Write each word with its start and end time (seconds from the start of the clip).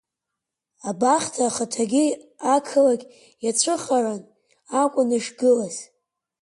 Абахҭа 0.89 1.43
ахаҭагьы 1.47 2.05
ақалақь 2.55 3.05
иацәыхаран 3.43 4.21
акәын 4.81 5.09
ишгылаз. 5.17 5.75